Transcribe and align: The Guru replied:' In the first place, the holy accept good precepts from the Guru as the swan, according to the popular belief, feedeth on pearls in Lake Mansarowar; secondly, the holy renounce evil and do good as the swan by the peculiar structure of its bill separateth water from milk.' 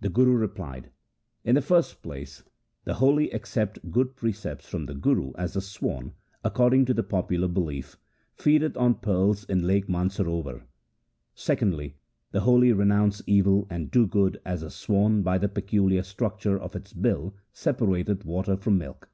The 0.00 0.08
Guru 0.08 0.32
replied:' 0.34 0.88
In 1.44 1.54
the 1.54 1.60
first 1.60 2.02
place, 2.02 2.42
the 2.84 2.94
holy 2.94 3.28
accept 3.32 3.90
good 3.90 4.16
precepts 4.16 4.66
from 4.66 4.86
the 4.86 4.94
Guru 4.94 5.34
as 5.36 5.52
the 5.52 5.60
swan, 5.60 6.14
according 6.42 6.86
to 6.86 6.94
the 6.94 7.02
popular 7.02 7.48
belief, 7.48 7.98
feedeth 8.32 8.78
on 8.78 8.94
pearls 8.94 9.44
in 9.44 9.66
Lake 9.66 9.86
Mansarowar; 9.86 10.62
secondly, 11.34 11.96
the 12.30 12.40
holy 12.40 12.72
renounce 12.72 13.20
evil 13.26 13.66
and 13.68 13.90
do 13.90 14.06
good 14.06 14.40
as 14.42 14.62
the 14.62 14.70
swan 14.70 15.20
by 15.20 15.36
the 15.36 15.50
peculiar 15.50 16.02
structure 16.02 16.58
of 16.58 16.74
its 16.74 16.94
bill 16.94 17.34
separateth 17.52 18.24
water 18.24 18.56
from 18.56 18.78
milk.' 18.78 19.10